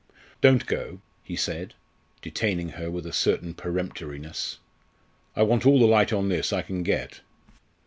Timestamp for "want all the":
5.43-5.85